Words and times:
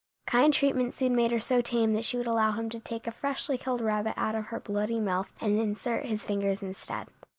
Kind 0.25 0.51
treatment 0.55 0.95
soon 0.95 1.15
made 1.15 1.29
her 1.29 1.39
so 1.39 1.61
tame 1.61 1.93
that 1.93 2.05
she 2.05 2.17
would 2.17 2.25
allow 2.25 2.53
him 2.53 2.69
to 2.69 2.79
take 2.79 3.05
a 3.05 3.11
freshly 3.11 3.55
killed 3.55 3.81
rabbit 3.81 4.15
out 4.17 4.33
of 4.33 4.45
her 4.47 4.59
bloody 4.59 4.99
mouth 4.99 5.31
and 5.39 5.59
insert 5.61 6.05
his 6.05 6.25
fingers 6.25 6.63
instead. 6.63 7.07